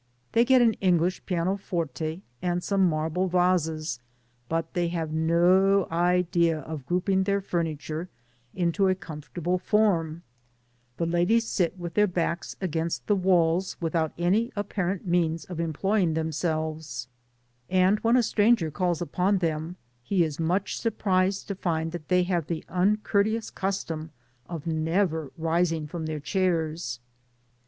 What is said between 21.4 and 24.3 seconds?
to find that they have the uncourteous custom